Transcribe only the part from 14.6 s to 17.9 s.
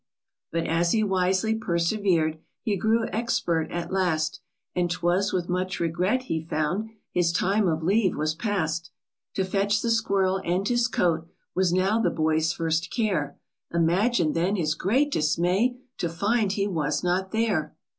great dismay To find he was not there